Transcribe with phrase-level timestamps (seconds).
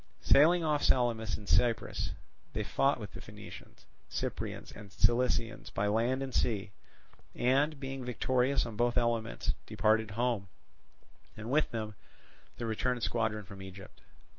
[0.23, 2.13] Sailing off Salamis in Cyprus,
[2.53, 6.71] they fought with the Phoenicians, Cyprians, and Cilicians by land and sea,
[7.35, 10.47] and, being victorious on both elements departed home,
[11.37, 11.93] and with them
[12.57, 14.01] the returned squadron from Egypt.